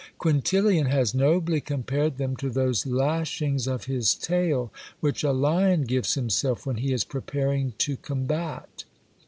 [0.17, 6.15] Quintilian has nobly compared them to those lashings of his tail which a lion gives
[6.15, 8.85] himself when he is preparing to combat.